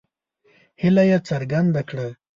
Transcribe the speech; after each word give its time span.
هیله 0.81 1.03
یې 1.09 1.17
څرګنده 1.27 1.81
کړه. 1.89 2.07